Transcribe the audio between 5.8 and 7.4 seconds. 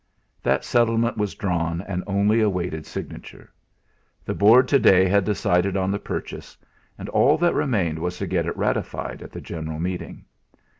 the purchase; and all